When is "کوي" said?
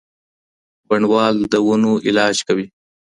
2.47-2.65